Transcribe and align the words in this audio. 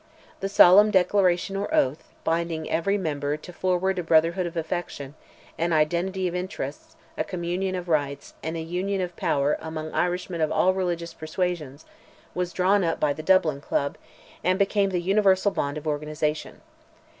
The 0.39 0.49
solemn 0.49 0.89
declaration 0.89 1.55
or 1.55 1.71
oath, 1.71 2.11
binding 2.23 2.67
every 2.71 2.97
member 2.97 3.37
"to 3.37 3.53
forward 3.53 3.99
a 3.99 4.03
brotherhood 4.03 4.47
of 4.47 4.57
affection, 4.57 5.13
an 5.59 5.73
identity 5.73 6.27
of 6.27 6.33
interests, 6.33 6.95
a 7.19 7.23
communion 7.23 7.75
of 7.75 7.87
rights, 7.87 8.33
and 8.41 8.57
a 8.57 8.61
union 8.61 8.99
of 9.01 9.15
power 9.15 9.57
among 9.61 9.91
Irishmen 9.93 10.41
of 10.41 10.51
all 10.51 10.73
religious 10.73 11.13
persuasions," 11.13 11.85
was 12.33 12.51
drawn 12.51 12.83
up 12.83 12.99
by 12.99 13.13
the 13.13 13.21
Dublin 13.21 13.61
club, 13.61 13.95
and 14.43 14.57
became 14.57 14.89
the 14.89 15.01
universal 15.03 15.51
bond 15.51 15.77
of 15.77 15.85
organization. 15.85 16.61